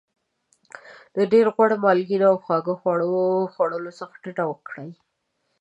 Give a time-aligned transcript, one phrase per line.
[1.15, 4.89] د ډېر غوړ مالګېنه او خواږه خوراکونو خواړو څخه ډاډه وکړئ.